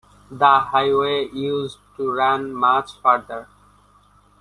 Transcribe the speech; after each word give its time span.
The 0.31 0.59
highway 0.61 1.27
used 1.31 1.77
to 1.97 2.11
run 2.11 2.55
much 2.55 2.93
farther. 3.03 3.47